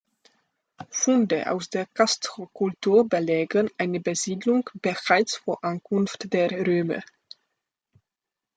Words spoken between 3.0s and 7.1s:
belegen eine Besiedlung bereits vor Ankunft der Römer.